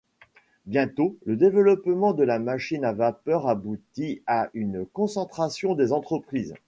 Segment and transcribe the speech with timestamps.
[0.65, 6.55] Bientôt, le développement de la machine à vapeur aboutit à une concentration des entreprises.